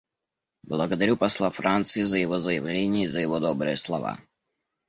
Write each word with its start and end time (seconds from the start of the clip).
Благодарю 0.63 1.15
посла 1.15 1.51
Франции 1.51 2.01
за 2.01 2.17
его 2.17 2.41
заявление 2.41 3.03
и 3.03 3.07
за 3.07 3.19
его 3.19 3.39
добрые 3.39 3.77
слова. 3.77 4.17